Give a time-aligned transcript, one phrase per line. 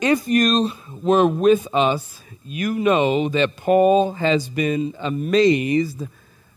[0.00, 0.72] If you
[1.02, 6.06] were with us, you know that Paul has been amazed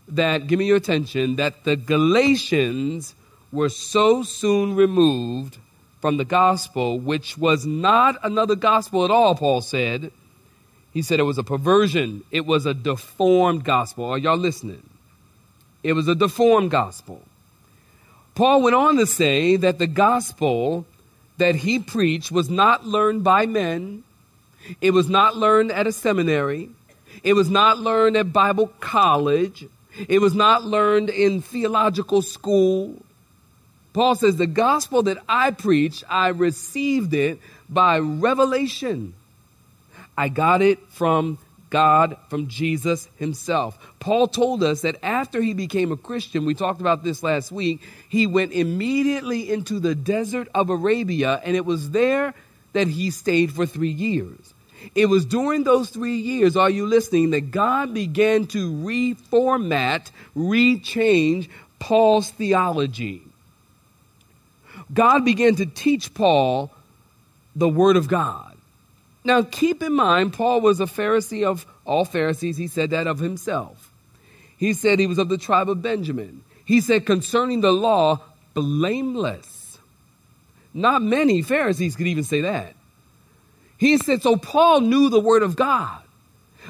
[0.08, 3.14] that, give me your attention, that the Galatians
[3.52, 5.58] were so soon removed
[6.00, 10.10] from the gospel, which was not another gospel at all, Paul said.
[10.94, 14.06] He said it was a perversion, it was a deformed gospel.
[14.06, 14.82] Are y'all listening?
[15.82, 17.20] It was a deformed gospel.
[18.34, 20.86] Paul went on to say that the gospel
[21.38, 24.04] that he preached was not learned by men,
[24.80, 26.70] it was not learned at a seminary,
[27.22, 29.66] it was not learned at Bible college,
[30.08, 32.96] it was not learned in theological school.
[33.92, 39.14] Paul says, The gospel that I preach, I received it by revelation.
[40.16, 41.38] I got it from
[41.74, 43.76] God, from Jesus himself.
[43.98, 47.82] Paul told us that after he became a Christian, we talked about this last week,
[48.08, 52.32] he went immediately into the desert of Arabia, and it was there
[52.74, 54.54] that he stayed for three years.
[54.94, 61.48] It was during those three years, are you listening, that God began to reformat, rechange
[61.80, 63.22] Paul's theology.
[64.92, 66.70] God began to teach Paul
[67.56, 68.53] the Word of God.
[69.24, 72.58] Now, keep in mind, Paul was a Pharisee of all Pharisees.
[72.58, 73.90] He said that of himself.
[74.56, 76.44] He said he was of the tribe of Benjamin.
[76.64, 78.20] He said concerning the law,
[78.52, 79.78] blameless.
[80.74, 82.74] Not many Pharisees could even say that.
[83.78, 86.02] He said, so Paul knew the word of God,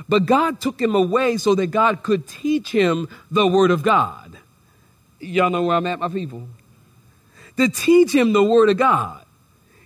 [0.09, 4.37] but God took him away so that God could teach him the word of God.
[5.21, 6.49] Y'all know where I'm at, my people?
[7.57, 9.24] To teach him the word of God.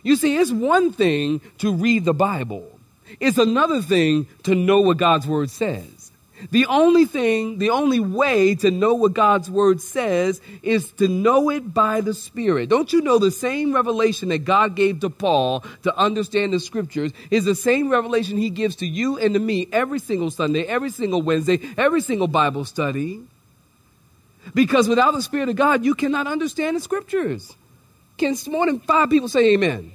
[0.02, 2.78] You see, it's one thing to read the Bible.
[3.20, 6.12] It's another thing to know what God's word says.
[6.50, 11.50] The only thing, the only way to know what God's word says is to know
[11.50, 12.68] it by the Spirit.
[12.68, 17.12] Don't you know the same revelation that God gave to Paul to understand the scriptures
[17.30, 20.90] is the same revelation he gives to you and to me every single Sunday, every
[20.90, 23.20] single Wednesday, every single Bible study?
[24.54, 27.52] Because without the Spirit of God, you cannot understand the scriptures.
[28.18, 29.92] Can more than five people say amen?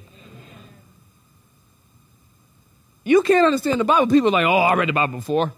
[3.03, 4.07] You can't understand the Bible.
[4.07, 5.51] People are like, oh, I read the Bible before.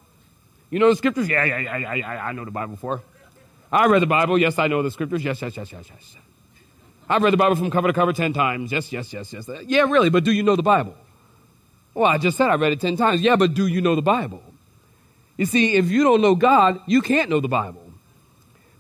[0.72, 1.30] You know the scriptures?
[1.30, 2.08] Yeah, yeah, yeah, yeah.
[2.08, 3.04] I know the Bible before.
[3.72, 4.38] I read the Bible.
[4.38, 5.24] Yes, I know the scriptures.
[5.24, 6.18] Yes, yes, yes, yes, yes.
[7.08, 8.72] I've read the Bible from cover to cover 10 times.
[8.72, 9.48] Yes, yes, yes, yes.
[9.68, 10.96] Yeah, really, but do you know the Bible?
[11.94, 13.22] Well, I just said I read it 10 times.
[13.22, 14.42] Yeah, but do you know the Bible?
[15.38, 17.84] You see, if you don't know God, you can't know the Bible.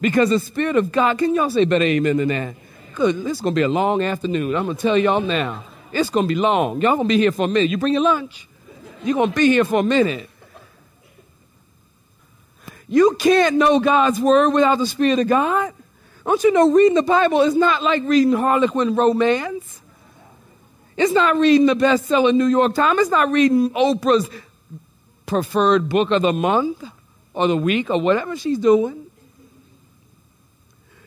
[0.01, 2.55] Because the Spirit of God, can y'all say better amen than that?
[2.95, 3.25] Good.
[3.25, 4.55] This is to be a long afternoon.
[4.55, 5.65] I'm to tell y'all now.
[5.91, 6.81] It's to be long.
[6.81, 7.69] Y'all to be here for a minute.
[7.69, 8.47] You bring your lunch?
[9.03, 10.29] You're to be here for a minute.
[12.87, 15.73] You can't know God's word without the Spirit of God.
[16.25, 19.81] Don't you know reading the Bible is not like reading Harlequin romance?
[20.95, 23.01] It's not reading the bestseller New York Times.
[23.01, 24.29] It's not reading Oprah's
[25.25, 26.81] preferred book of the month
[27.33, 29.04] or the week or whatever she's doing.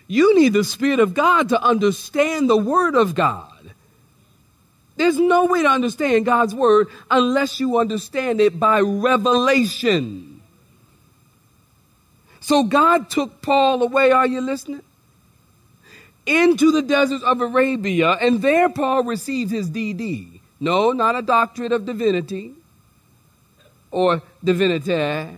[0.09, 3.53] You need the Spirit of God to understand the Word of God.
[4.99, 10.43] There's no way to understand God's word unless you understand it by revelation.
[12.41, 14.83] So God took Paul away, are you listening?
[16.27, 20.41] Into the deserts of Arabia, and there Paul received his DD.
[20.59, 22.55] No, not a doctorate of divinity
[23.93, 24.95] or divinity.
[24.95, 25.37] I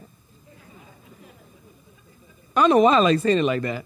[2.56, 3.84] don't know why I like saying it like that.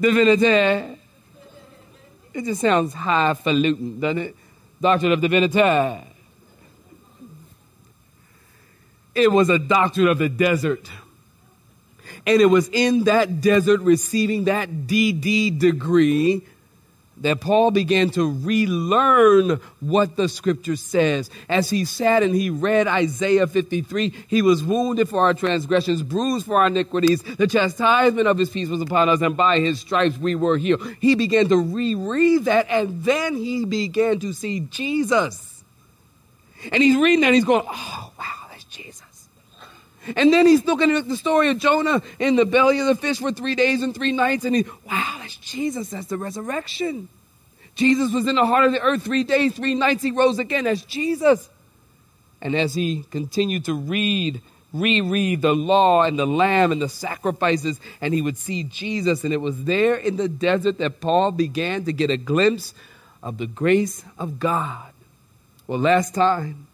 [0.00, 0.98] Divinity.
[2.32, 4.36] It just sounds highfalutin, doesn't it?
[4.80, 6.06] Doctorate of Divinity.
[9.14, 10.88] It was a doctorate of the desert.
[12.26, 16.46] And it was in that desert receiving that DD degree
[17.20, 21.30] that Paul began to relearn what the scripture says.
[21.48, 26.46] As he sat and he read Isaiah 53, he was wounded for our transgressions, bruised
[26.46, 27.22] for our iniquities.
[27.22, 30.82] The chastisement of his peace was upon us, and by his stripes we were healed.
[31.00, 35.62] He began to reread that, and then he began to see Jesus.
[36.72, 38.99] And he's reading that, and he's going, oh, wow, that's Jesus.
[40.16, 43.18] And then he's looking at the story of Jonah in the belly of the fish
[43.18, 45.90] for three days and three nights, and he, wow, that's Jesus.
[45.90, 47.08] That's the resurrection.
[47.74, 50.02] Jesus was in the heart of the earth three days, three nights.
[50.02, 50.64] He rose again.
[50.64, 51.48] That's Jesus.
[52.42, 54.40] And as he continued to read,
[54.72, 59.32] reread the law and the lamb and the sacrifices, and he would see Jesus, and
[59.32, 62.74] it was there in the desert that Paul began to get a glimpse
[63.22, 64.92] of the grace of God.
[65.66, 66.66] Well, last time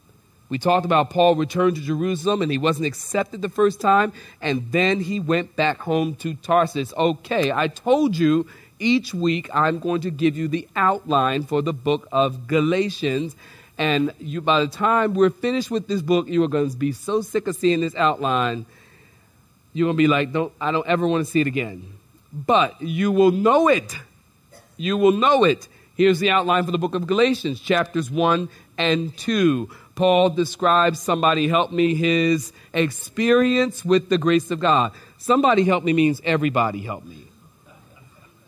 [0.49, 4.71] we talked about Paul returned to Jerusalem and he wasn't accepted the first time, and
[4.71, 6.93] then he went back home to Tarsus.
[6.97, 8.47] Okay, I told you
[8.79, 13.35] each week I'm going to give you the outline for the book of Galatians.
[13.79, 16.93] And you, by the time we're finished with this book, you are going to be
[16.93, 18.67] so sick of seeing this outline.
[19.73, 21.93] You're going to be like, don't, I don't ever want to see it again.
[22.33, 23.95] But you will know it.
[24.77, 25.69] You will know it.
[25.95, 28.49] Here's the outline for the book of Galatians, chapters 1
[28.79, 29.71] and 2.
[29.97, 34.93] Paul describes somebody help me his experience with the grace of God.
[35.19, 37.25] Somebody help me means everybody help me.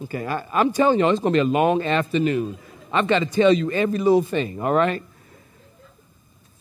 [0.02, 2.58] Okay, I, I'm telling y'all, it's going to be a long afternoon.
[2.92, 5.02] I've got to tell you every little thing, all right?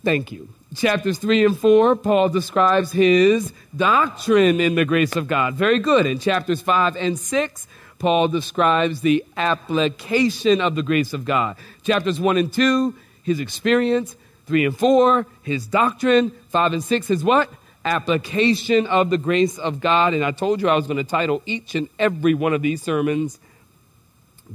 [0.04, 0.50] Thank you.
[0.74, 5.56] Chapters 3 and 4, Paul describes his doctrine in the grace of God.
[5.56, 6.06] Very good.
[6.06, 7.68] In chapters 5 and 6,
[8.00, 11.58] Paul describes the application of the grace of God.
[11.84, 14.16] Chapters 1 and 2, his experience.
[14.48, 16.32] 3 and 4, his doctrine.
[16.50, 17.52] 5 and 6, his what?
[17.86, 20.14] Application of the grace of God.
[20.14, 22.82] And I told you I was going to title each and every one of these
[22.82, 23.40] sermons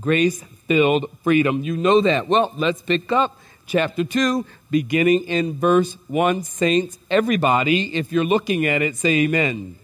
[0.01, 1.63] Grace Filled Freedom.
[1.63, 2.29] You know that.
[2.29, 6.45] Well, let's pick up chapter 2, beginning in verse 1.
[6.45, 9.51] Saints, everybody, if you're looking at it, say amen.
[9.51, 9.79] amen.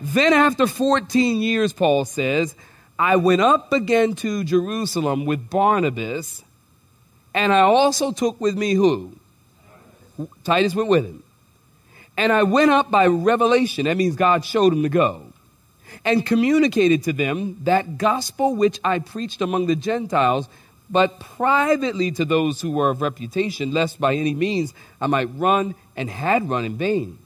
[0.00, 2.54] Then after 14 years, Paul says,
[2.98, 6.42] I went up again to Jerusalem with Barnabas,
[7.34, 9.16] and I also took with me who?
[10.44, 11.22] Titus went with him.
[12.16, 13.86] And I went up by revelation.
[13.86, 15.24] That means God showed him to go.
[16.04, 20.48] And communicated to them that gospel which I preached among the Gentiles,
[20.88, 25.74] but privately to those who were of reputation, lest by any means I might run
[25.96, 27.18] and had run in vain.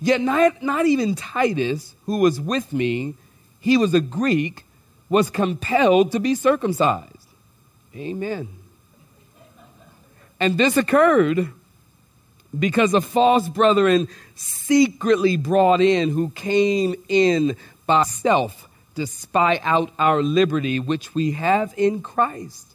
[0.00, 3.14] Yet not, not even Titus, who was with me,
[3.60, 4.64] he was a Greek,
[5.08, 7.14] was compelled to be circumcised.
[7.94, 8.48] Amen.
[10.40, 11.48] And this occurred
[12.56, 17.56] because a false brethren secretly brought in who came in
[17.86, 22.68] by self to spy out our liberty which we have in Christ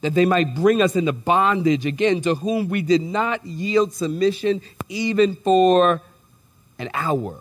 [0.00, 4.60] that they might bring us into bondage again to whom we did not yield submission
[4.88, 6.00] even for
[6.78, 7.40] an hour.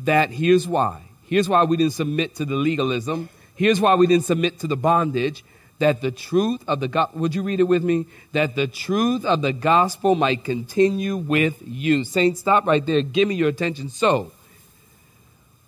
[0.00, 1.02] That here's why.
[1.26, 3.28] Here's why we didn't submit to the legalism.
[3.54, 5.44] Here's why we didn't submit to the bondage
[5.82, 8.06] that the truth of the gospel, would you read it with me?
[8.30, 12.04] That the truth of the gospel might continue with you.
[12.04, 13.02] Saints, stop right there.
[13.02, 13.88] Give me your attention.
[13.88, 14.30] So,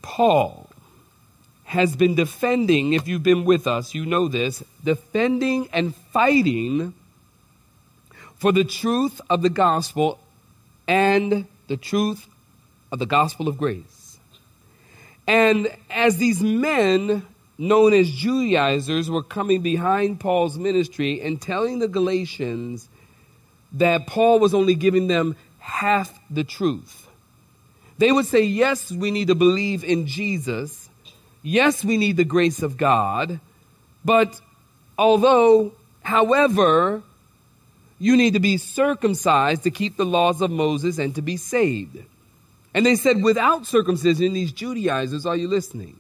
[0.02, 0.70] Paul
[1.64, 6.94] has been defending, if you've been with us, you know this, defending and fighting
[8.36, 10.20] for the truth of the gospel
[10.86, 12.28] and the truth
[12.92, 14.16] of the gospel of grace.
[15.26, 21.88] And as these men known as Judaizers were coming behind Paul's ministry and telling the
[21.88, 22.88] Galatians
[23.72, 27.08] that Paul was only giving them half the truth.
[27.98, 30.88] They would say, yes, we need to believe in Jesus.
[31.42, 33.40] Yes, we need the grace of God.
[34.04, 34.40] But
[34.98, 37.02] although, however,
[37.98, 41.98] you need to be circumcised to keep the laws of Moses and to be saved.
[42.74, 45.96] And they said, without circumcision, these Judaizers, are you listening?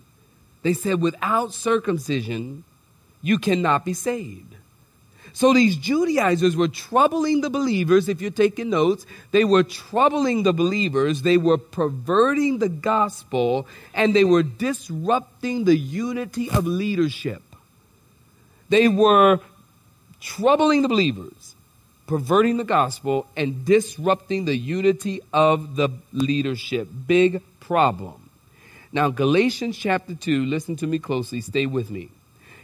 [0.64, 2.64] They said, without circumcision,
[3.20, 4.56] you cannot be saved.
[5.34, 8.08] So these Judaizers were troubling the believers.
[8.08, 11.22] If you're taking notes, they were troubling the believers.
[11.22, 17.42] They were perverting the gospel and they were disrupting the unity of leadership.
[18.70, 19.40] They were
[20.20, 21.54] troubling the believers,
[22.06, 26.88] perverting the gospel, and disrupting the unity of the leadership.
[27.06, 28.23] Big problem.
[28.94, 32.10] Now, Galatians chapter 2, listen to me closely, stay with me.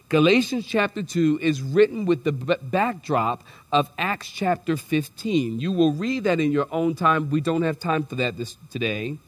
[0.08, 5.58] Galatians chapter 2 is written with the b- backdrop of Acts chapter 15.
[5.58, 7.30] You will read that in your own time.
[7.30, 9.18] We don't have time for that this, today.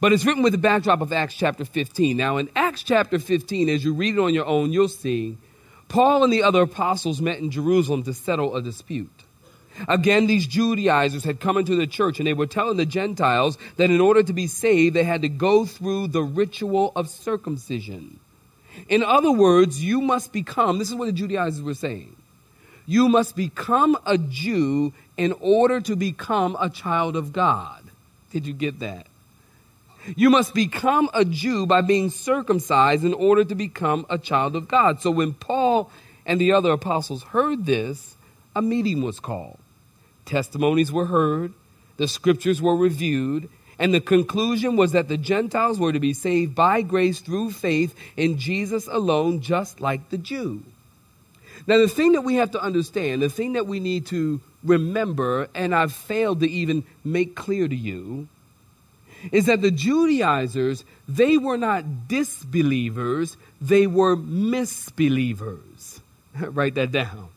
[0.00, 2.16] But it's written with the backdrop of Acts chapter 15.
[2.16, 5.36] Now, in Acts chapter 15, as you read it on your own, you'll see
[5.88, 9.25] Paul and the other apostles met in Jerusalem to settle a dispute.
[9.88, 13.90] Again, these Judaizers had come into the church and they were telling the Gentiles that
[13.90, 18.18] in order to be saved, they had to go through the ritual of circumcision.
[18.88, 22.14] In other words, you must become, this is what the Judaizers were saying.
[22.86, 27.82] You must become a Jew in order to become a child of God.
[28.30, 29.06] Did you get that?
[30.14, 34.68] You must become a Jew by being circumcised in order to become a child of
[34.68, 35.00] God.
[35.00, 35.90] So when Paul
[36.24, 38.14] and the other apostles heard this,
[38.54, 39.58] a meeting was called.
[40.26, 41.54] Testimonies were heard,
[41.96, 46.54] the scriptures were reviewed, and the conclusion was that the Gentiles were to be saved
[46.54, 50.62] by grace through faith in Jesus alone, just like the Jew.
[51.66, 55.48] Now, the thing that we have to understand, the thing that we need to remember,
[55.54, 58.28] and I've failed to even make clear to you,
[59.32, 66.00] is that the Judaizers, they were not disbelievers, they were misbelievers.
[66.40, 67.28] Write that down.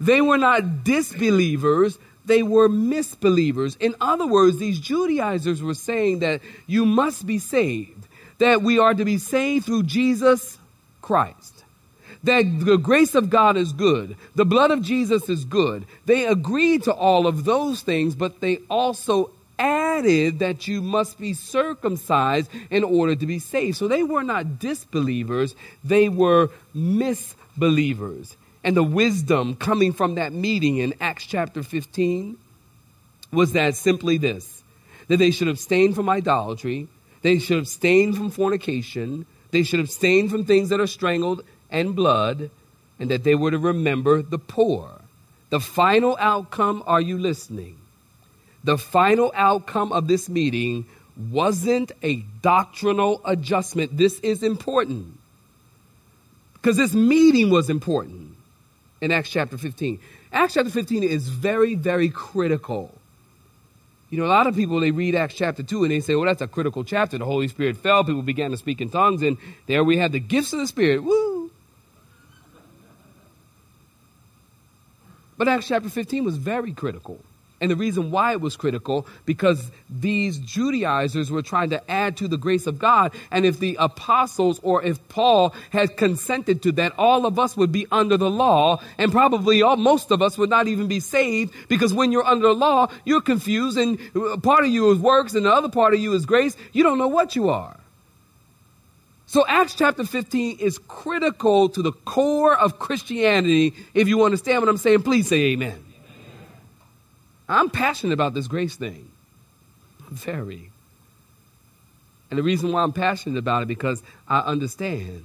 [0.00, 3.76] They were not disbelievers, they were misbelievers.
[3.80, 8.06] In other words, these Judaizers were saying that you must be saved,
[8.38, 10.58] that we are to be saved through Jesus
[11.00, 11.64] Christ.
[12.24, 14.16] That the grace of God is good.
[14.36, 15.84] The blood of Jesus is good.
[16.06, 21.34] They agreed to all of those things, but they also added that you must be
[21.34, 23.76] circumcised in order to be saved.
[23.76, 28.36] So they were not disbelievers, they were misbelievers.
[28.64, 32.36] And the wisdom coming from that meeting in Acts chapter 15
[33.32, 34.62] was that simply this
[35.08, 36.88] that they should abstain from idolatry,
[37.22, 42.50] they should abstain from fornication, they should abstain from things that are strangled and blood,
[42.98, 44.88] and that they were to remember the poor.
[45.50, 47.76] The final outcome, are you listening?
[48.64, 50.86] The final outcome of this meeting
[51.30, 53.96] wasn't a doctrinal adjustment.
[53.96, 55.18] This is important.
[56.54, 58.31] Because this meeting was important
[59.02, 60.00] in Acts chapter 15.
[60.32, 62.94] Acts chapter 15 is very, very critical.
[64.08, 66.26] You know, a lot of people, they read Acts chapter 2 and they say, well,
[66.26, 67.18] that's a critical chapter.
[67.18, 70.20] The Holy Spirit fell, people began to speak in tongues, and there we have the
[70.20, 71.02] gifts of the Spirit.
[71.02, 71.50] Woo!
[75.36, 77.18] But Acts chapter 15 was very critical.
[77.62, 82.26] And the reason why it was critical, because these Judaizers were trying to add to
[82.26, 83.12] the grace of God.
[83.30, 87.70] And if the apostles or if Paul had consented to that, all of us would
[87.70, 88.82] be under the law.
[88.98, 92.48] And probably all, most of us would not even be saved because when you're under
[92.48, 93.96] the law, you're confused and
[94.42, 96.56] part of you is works and the other part of you is grace.
[96.72, 97.76] You don't know what you are.
[99.26, 103.74] So Acts chapter 15 is critical to the core of Christianity.
[103.94, 105.91] If you understand what I'm saying, please say amen.
[107.48, 109.10] I'm passionate about this grace thing.
[110.10, 110.70] Very.
[112.30, 115.24] And the reason why I'm passionate about it because I understand,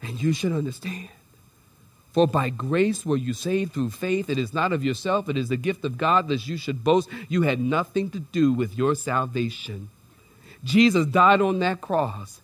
[0.00, 1.08] and you should understand.
[2.12, 4.28] For by grace were you saved through faith.
[4.28, 7.08] It is not of yourself, it is the gift of God, lest you should boast.
[7.28, 9.88] You had nothing to do with your salvation.
[10.64, 12.40] Jesus died on that cross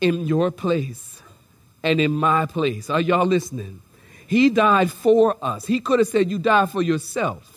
[0.00, 1.22] in your place
[1.82, 2.90] and in my place.
[2.90, 3.80] Are y'all listening?
[4.26, 5.66] He died for us.
[5.66, 7.53] He could have said, You died for yourself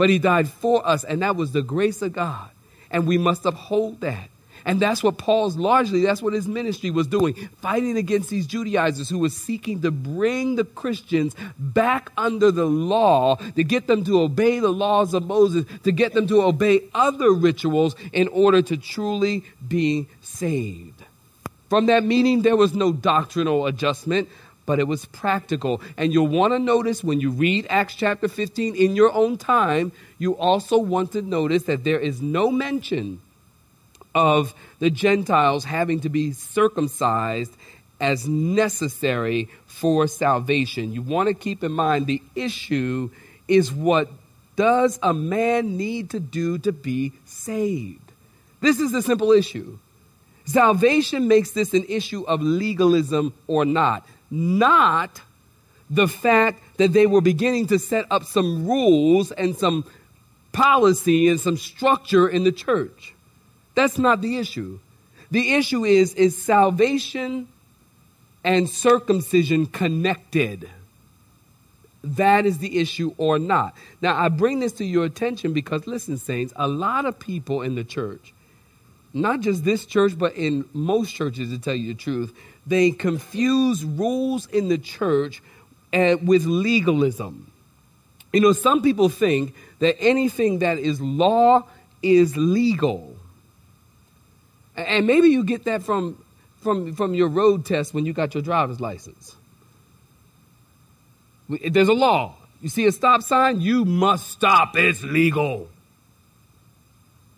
[0.00, 2.48] but he died for us, and that was the grace of God.
[2.90, 4.30] And we must uphold that.
[4.64, 9.10] And that's what Paul's largely, that's what his ministry was doing, fighting against these Judaizers
[9.10, 14.22] who were seeking to bring the Christians back under the law, to get them to
[14.22, 18.78] obey the laws of Moses, to get them to obey other rituals in order to
[18.78, 21.04] truly be saved.
[21.68, 24.30] From that meeting, there was no doctrinal adjustment
[24.70, 25.82] but it was practical.
[25.96, 29.90] And you'll want to notice when you read Acts chapter 15 in your own time,
[30.16, 33.20] you also want to notice that there is no mention
[34.14, 37.52] of the Gentiles having to be circumcised
[38.00, 40.92] as necessary for salvation.
[40.92, 43.10] You want to keep in mind the issue
[43.48, 44.08] is what
[44.54, 48.12] does a man need to do to be saved?
[48.60, 49.80] This is the simple issue.
[50.44, 55.20] Salvation makes this an issue of legalism or not not
[55.88, 59.84] the fact that they were beginning to set up some rules and some
[60.52, 63.14] policy and some structure in the church.
[63.74, 64.78] That's not the issue.
[65.30, 67.48] The issue is is salvation
[68.44, 70.68] and circumcision connected?
[72.02, 73.74] That is the issue or not.
[74.00, 77.74] Now, I bring this to your attention because, listen, saints, a lot of people in
[77.74, 78.32] the church,
[79.12, 82.36] not just this church, but in most churches, to tell you the truth,
[82.66, 85.42] they confuse rules in the church
[85.92, 87.50] uh, with legalism.
[88.32, 91.64] You know, some people think that anything that is law
[92.02, 93.16] is legal.
[94.76, 96.22] And maybe you get that from,
[96.58, 99.34] from, from your road test when you got your driver's license.
[101.48, 102.36] There's a law.
[102.62, 104.76] You see a stop sign, you must stop.
[104.76, 105.68] It's legal.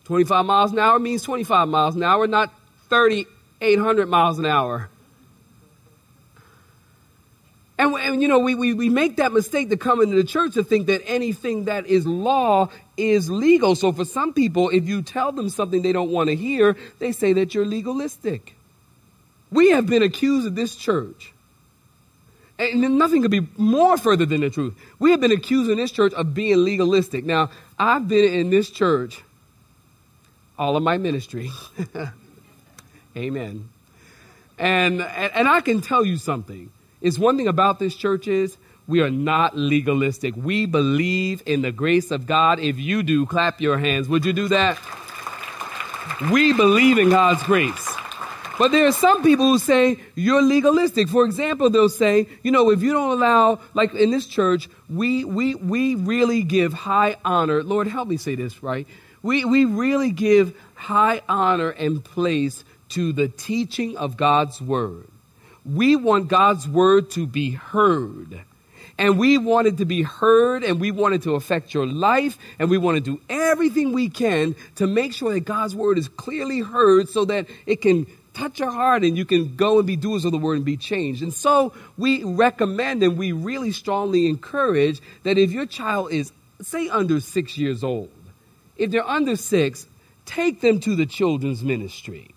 [0.04, 2.52] 25 miles an hour means 25 miles an hour, not
[2.88, 4.88] 3,800 miles an hour.
[7.78, 10.54] And, and you know, we, we, we make that mistake to come into the church
[10.54, 13.74] to think that anything that is law is legal.
[13.74, 17.12] So for some people, if you tell them something they don't want to hear, they
[17.12, 18.54] say that you're legalistic.
[19.50, 21.32] We have been accused of this church.
[22.58, 24.74] And nothing could be more further than the truth.
[24.98, 27.24] We have been accused in this church of being legalistic.
[27.24, 29.22] Now, I've been in this church
[30.62, 31.50] all of my ministry.
[33.16, 33.68] Amen.
[34.58, 36.70] And, and I can tell you something.
[37.00, 40.36] It's one thing about this church is we are not legalistic.
[40.36, 42.60] We believe in the grace of God.
[42.60, 44.08] If you do, clap your hands.
[44.08, 44.78] Would you do that?
[46.30, 47.96] We believe in God's grace.
[48.56, 51.08] But there are some people who say you're legalistic.
[51.08, 55.24] For example, they'll say, you know, if you don't allow, like in this church, we
[55.24, 57.64] we we really give high honor.
[57.64, 58.86] Lord, help me say this right.
[59.22, 65.06] We we really give high honor and place to the teaching of God's word.
[65.64, 68.40] We want God's word to be heard.
[68.98, 72.36] And we want it to be heard and we want it to affect your life
[72.58, 76.08] and we want to do everything we can to make sure that God's word is
[76.08, 79.96] clearly heard so that it can touch your heart and you can go and be
[79.96, 81.22] doers of the word and be changed.
[81.22, 86.88] And so we recommend and we really strongly encourage that if your child is, say,
[86.88, 88.10] under six years old,
[88.76, 89.86] if they're under six,
[90.24, 92.34] take them to the children's ministry.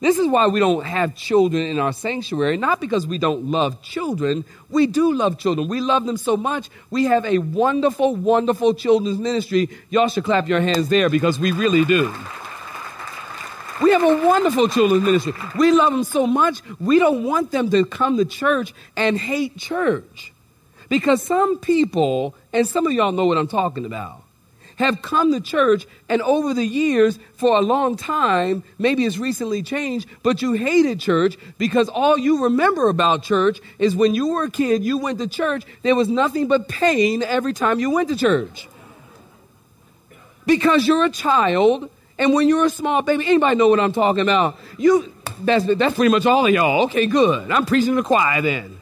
[0.00, 3.82] This is why we don't have children in our sanctuary, not because we don't love
[3.82, 4.46] children.
[4.70, 5.68] We do love children.
[5.68, 6.70] We love them so much.
[6.88, 9.68] We have a wonderful, wonderful children's ministry.
[9.90, 12.10] Y'all should clap your hands there because we really do.
[13.82, 15.34] We have a wonderful children's ministry.
[15.56, 19.56] We love them so much, we don't want them to come to church and hate
[19.56, 20.32] church.
[20.88, 24.24] Because some people, and some of y'all know what I'm talking about,
[24.80, 29.62] have come to church and over the years, for a long time, maybe it's recently
[29.62, 34.44] changed, but you hated church because all you remember about church is when you were
[34.44, 38.08] a kid, you went to church, there was nothing but pain every time you went
[38.08, 38.68] to church.
[40.46, 44.22] Because you're a child, and when you're a small baby, anybody know what I'm talking
[44.22, 44.58] about?
[44.78, 46.84] You, that's, that's pretty much all of y'all.
[46.84, 47.50] Okay, good.
[47.50, 48.79] I'm preaching to the choir then.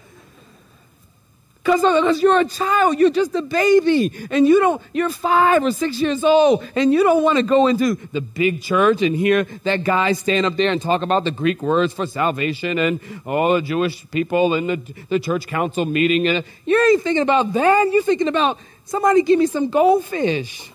[1.68, 5.70] Cause, cause you're a child, you're just a baby, and you don't, you're five or
[5.70, 9.44] six years old, and you don't want to go into the big church and hear
[9.64, 13.52] that guy stand up there and talk about the Greek words for salvation and all
[13.52, 16.26] the Jewish people and the, the church council meeting.
[16.26, 17.90] And you ain't thinking about that.
[17.92, 20.72] You're thinking about somebody give me some goldfish.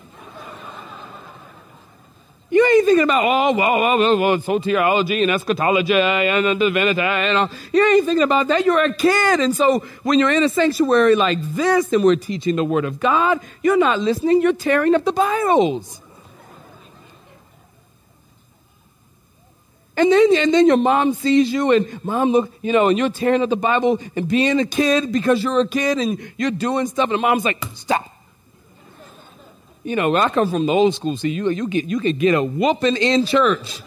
[2.84, 7.00] Thinking about, oh, well, well, well, well soteriology and eschatology and divinity.
[7.00, 7.50] And all.
[7.72, 8.64] You ain't thinking about that.
[8.64, 9.40] You're a kid.
[9.40, 13.00] And so when you're in a sanctuary like this and we're teaching the Word of
[13.00, 14.42] God, you're not listening.
[14.42, 16.00] You're tearing up the Bibles.
[19.96, 23.10] And then, and then your mom sees you and mom look, you know, and you're
[23.10, 26.86] tearing up the Bible and being a kid because you're a kid and you're doing
[26.86, 28.13] stuff and the mom's like, stop.
[29.84, 31.18] You know, I come from the old school.
[31.18, 33.82] See, you you get you could get a whooping in church.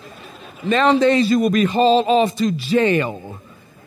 [0.64, 3.42] Nowadays, you will be hauled off to jail.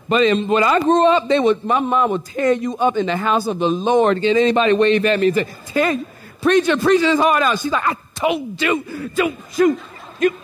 [0.08, 3.06] But in, when I grew up, they would my mom would tear you up in
[3.06, 4.20] the house of the Lord.
[4.20, 6.06] Get anybody wave at me and say, "Tear you,
[6.40, 9.78] preacher, preaching his heart out." She's like, "I told you, don't shoot
[10.18, 10.34] you."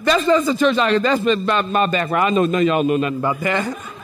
[0.00, 2.26] That's that's the church I that's my, my background.
[2.26, 3.78] I know none of y'all know nothing about that.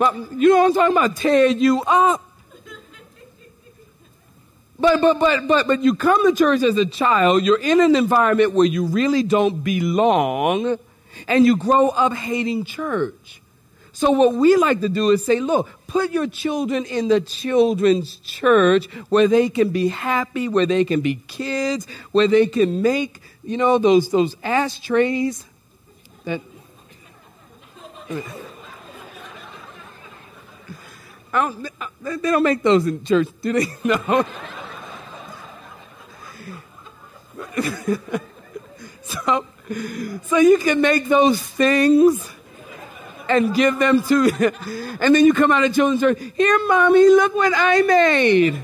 [0.00, 1.16] But you know what I'm talking about?
[1.16, 2.29] Tear you up.
[4.80, 7.94] But but but but but you come to church as a child, you're in an
[7.94, 10.78] environment where you really don't belong,
[11.28, 13.42] and you grow up hating church.
[13.92, 18.16] So what we like to do is say, look, put your children in the children's
[18.16, 23.20] church where they can be happy, where they can be kids, where they can make,
[23.42, 25.44] you know, those those ashtrays
[26.24, 26.40] that
[31.32, 31.68] I don't,
[32.00, 33.66] they don't make those in church, do they?
[33.84, 34.24] No.
[39.02, 39.46] so,
[40.22, 42.30] so you can make those things
[43.28, 44.52] and give them to,
[45.00, 46.18] and then you come out of children's church.
[46.34, 48.60] Here, mommy, look what I made,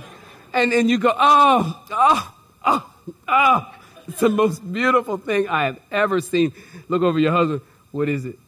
[0.52, 2.34] and and you go, oh, oh,
[2.64, 2.90] oh,
[3.28, 3.72] oh.
[4.08, 6.52] It's the most beautiful thing I have ever seen.
[6.88, 7.60] Look over your husband.
[7.90, 8.38] What is it?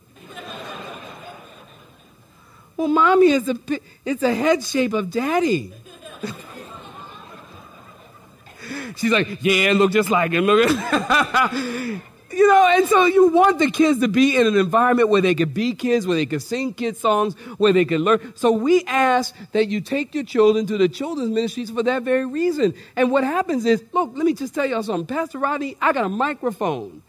[2.76, 3.58] well, mommy, it's a
[4.04, 5.72] it's a head shape of daddy.
[8.96, 10.44] She's like, yeah, look just like him.
[10.44, 10.68] Look.
[12.30, 15.34] you know, and so you want the kids to be in an environment where they
[15.34, 18.32] could be kids, where they could sing kids songs, where they could learn.
[18.36, 22.26] So we ask that you take your children to the children's ministries for that very
[22.26, 22.74] reason.
[22.96, 25.06] And what happens is, look, let me just tell y'all something.
[25.06, 27.02] Pastor Rodney, I got a microphone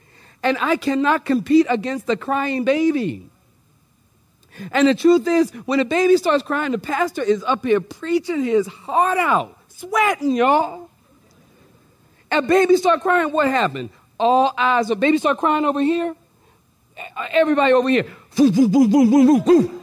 [0.44, 3.30] and I cannot compete against the crying baby.
[4.72, 8.44] And the truth is, when a baby starts crying, the pastor is up here preaching
[8.44, 10.89] his heart out, sweating, y'all.
[12.32, 13.90] A baby start crying, what happened?
[14.20, 16.16] All eyes, a baby start crying over here.
[17.32, 18.06] Everybody over here.
[18.36, 19.82] Boom, boom, boom, boom, boom, boom.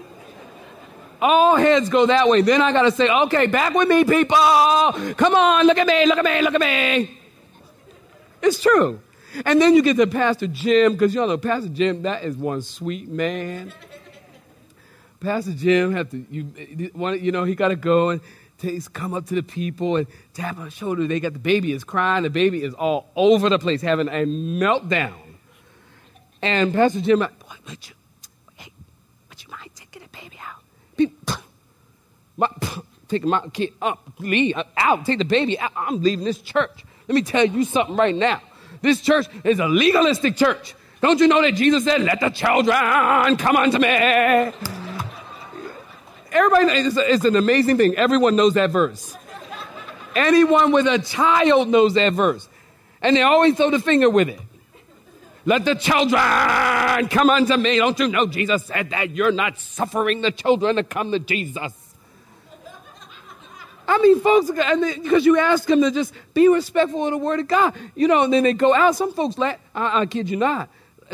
[1.21, 2.43] All heads go that way.
[2.43, 4.37] Then I got to say, okay, back with me, people.
[4.37, 7.19] Come on, look at me, look at me, look at me.
[8.43, 9.01] It's true.
[9.45, 12.63] And then you get to Pastor Jim, because y'all know Pastor Jim, that is one
[12.63, 13.73] sweet man.
[15.21, 16.53] Pastor Jim have to you
[17.15, 18.21] you know he got to go and
[18.59, 21.07] takes come up to the people and tap on the shoulder.
[21.07, 22.23] They got the baby is crying.
[22.23, 25.15] The baby is all over the place having a meltdown.
[26.43, 27.29] And Pastor Jim, boy,
[27.67, 27.95] would you,
[28.55, 28.71] hey,
[29.29, 30.63] would you mind taking the baby out?
[30.97, 31.37] People,
[32.37, 32.49] my,
[33.09, 35.73] taking my kid up, leave uh, out, take the baby out.
[35.77, 36.85] I'm leaving this church.
[37.09, 38.43] Let me tell you something right now.
[38.83, 40.75] This church is a legalistic church.
[41.01, 44.53] Don't you know that Jesus said, "Let the children come unto me"?
[46.37, 47.97] Everybody, it's, it's an amazing thing.
[47.97, 49.17] Everyone knows that verse.
[50.15, 52.47] Anyone with a child knows that verse.
[53.01, 54.41] And they always throw the finger with it.
[55.47, 57.79] Let the children come unto me.
[57.79, 59.11] Don't you know Jesus said that?
[59.11, 61.95] You're not suffering the children to come to Jesus.
[63.89, 67.49] I mean, folks, because you ask them to just be respectful of the word of
[67.49, 68.97] God, you know, and then they go out.
[68.97, 70.69] Some folks, let, I, I kid you not,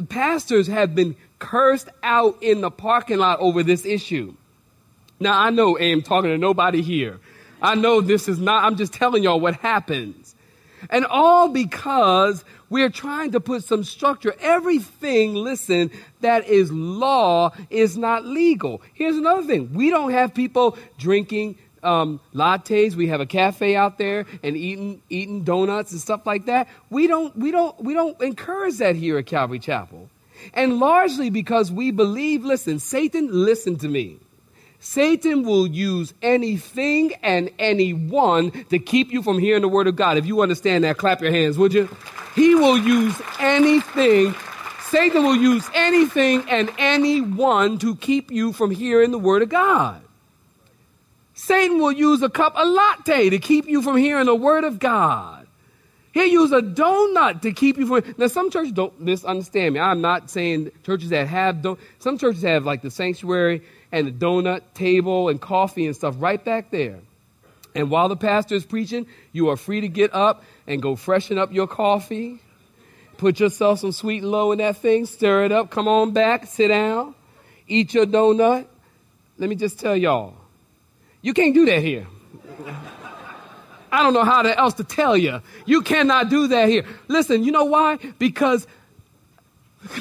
[0.08, 4.34] pastors have been cursed out in the parking lot over this issue.
[5.22, 7.20] Now, I know I am talking to nobody here.
[7.62, 10.34] I know this is not, I'm just telling y'all what happens.
[10.90, 14.34] And all because we're trying to put some structure.
[14.40, 18.82] Everything, listen, that is law is not legal.
[18.94, 19.72] Here's another thing.
[19.72, 22.96] We don't have people drinking um, lattes.
[22.96, 26.68] We have a cafe out there and eating eating donuts and stuff like that.
[26.90, 30.08] We don't we don't we don't encourage that here at Calvary Chapel,
[30.54, 32.44] and largely because we believe.
[32.44, 34.18] Listen, Satan, listen to me.
[34.82, 40.18] Satan will use anything and anyone to keep you from hearing the word of God.
[40.18, 41.88] If you understand that, clap your hands, would you?
[42.34, 44.34] He will use anything.
[44.80, 50.02] Satan will use anything and anyone to keep you from hearing the word of God.
[51.34, 54.80] Satan will use a cup of latte to keep you from hearing the word of
[54.80, 55.46] God.
[56.12, 58.14] He'll use a donut to keep you from.
[58.18, 59.80] Now, some churches don't misunderstand me.
[59.80, 61.78] I'm not saying churches that have don't.
[62.00, 66.42] Some churches have like the sanctuary and the donut table and coffee and stuff right
[66.42, 66.98] back there.
[67.74, 71.38] And while the pastor is preaching, you are free to get up and go freshen
[71.38, 72.40] up your coffee.
[73.18, 76.68] Put yourself some Sweet'N Low in that thing, stir it up, come on back, sit
[76.68, 77.14] down,
[77.68, 78.66] eat your donut.
[79.38, 80.34] Let me just tell y'all,
[81.20, 82.06] you can't do that here.
[83.92, 85.42] I don't know how else to tell you.
[85.66, 86.86] You cannot do that here.
[87.08, 87.98] Listen, you know why?
[88.18, 88.66] Because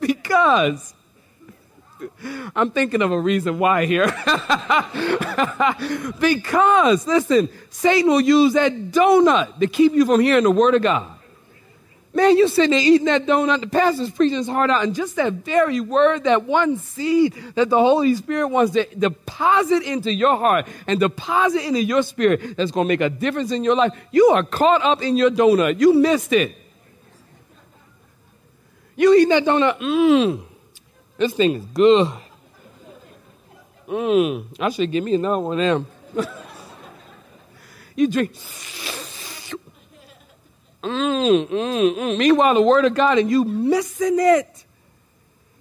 [0.00, 0.94] because
[2.56, 4.06] I'm thinking of a reason why here.
[6.20, 10.82] because, listen, Satan will use that donut to keep you from hearing the word of
[10.82, 11.14] God.
[12.14, 15.16] Man, you sitting there eating that donut, the pastor's preaching his heart out, and just
[15.16, 20.36] that very word, that one seed that the Holy Spirit wants to deposit into your
[20.36, 23.92] heart and deposit into your spirit that's going to make a difference in your life.
[24.12, 25.80] You are caught up in your donut.
[25.80, 26.54] You missed it.
[28.94, 30.44] You eating that donut, mmm.
[31.16, 32.08] This thing is good.
[33.86, 36.26] Mmm, I should give me another one of them.
[37.96, 38.32] you drink.
[40.82, 42.18] Mmm, mmm, mmm.
[42.18, 44.64] Meanwhile, the word of God and you missing it.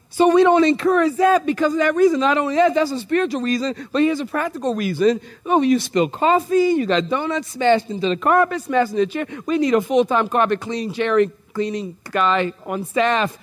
[0.09, 2.19] So we don't encourage that because of that reason.
[2.19, 5.19] Not only that, that's a spiritual reason, but here's a practical reason.
[5.43, 9.25] Oh, you spill coffee, you got donuts smashed into the carpet, smashed in the chair.
[9.47, 13.39] We need a full-time carpet cleaning, cherry cleaning guy on staff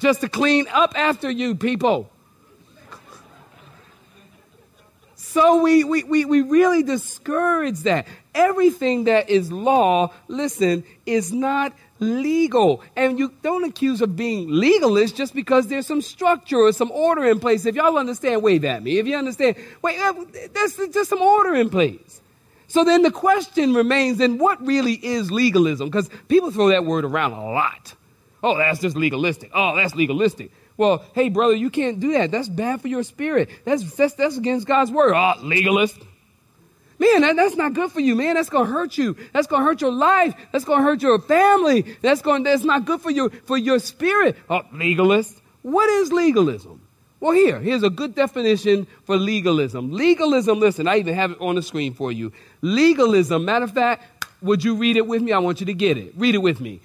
[0.00, 2.10] just to clean up after you people.
[5.14, 8.08] So we, we, we, we really discourage that.
[8.34, 12.82] Everything that is law, listen, is not legal.
[12.96, 17.24] And you don't accuse of being legalist just because there's some structure or some order
[17.26, 17.64] in place.
[17.64, 18.98] If y'all understand, wave at me.
[18.98, 20.14] If you understand, wait, uh,
[20.52, 22.20] there's just some order in place.
[22.66, 25.88] So then the question remains, then what really is legalism?
[25.88, 27.94] Because people throw that word around a lot.
[28.42, 29.50] Oh, that's just legalistic.
[29.54, 30.50] Oh, that's legalistic.
[30.76, 32.30] Well, hey, brother, you can't do that.
[32.30, 33.50] That's bad for your spirit.
[33.64, 35.12] That's, that's, that's against God's word.
[35.14, 35.98] Oh, legalist.
[36.98, 38.34] Man, that, that's not good for you, man.
[38.34, 39.16] That's gonna hurt you.
[39.32, 40.34] That's gonna hurt your life.
[40.52, 41.96] That's gonna hurt your family.
[42.02, 44.36] That's going that's not good for you for your spirit.
[44.50, 45.40] Oh, legalist.
[45.62, 46.80] What is legalism?
[47.18, 49.92] Well, here, here's a good definition for legalism.
[49.92, 52.32] Legalism, listen, I even have it on the screen for you.
[52.62, 55.32] Legalism, matter of fact, would you read it with me?
[55.32, 56.14] I want you to get it.
[56.16, 56.80] Read it with me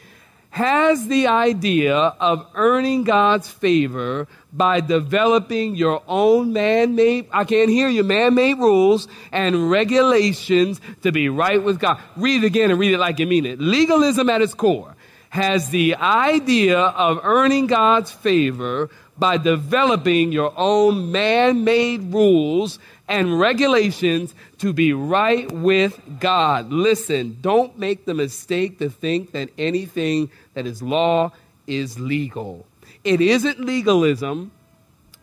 [0.56, 7.90] has the idea of earning God's favor by developing your own man-made, I can't hear
[7.90, 12.00] you, man-made rules and regulations to be right with God.
[12.16, 13.60] Read it again and read it like you mean it.
[13.60, 14.96] Legalism at its core
[15.28, 24.34] has the idea of earning God's favor by developing your own man-made rules and regulations
[24.58, 26.72] to be right with God.
[26.72, 31.32] Listen, don't make the mistake to think that anything that is law
[31.68, 32.66] is legal.
[33.04, 34.52] It isn't legalism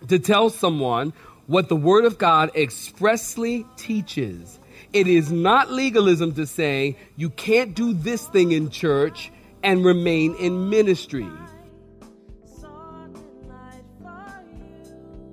[0.08, 1.12] to tell someone
[1.46, 4.58] what the Word of God expressly teaches.
[4.92, 9.30] It is not legalism to say you can't do this thing in church
[9.62, 11.28] and remain in ministry.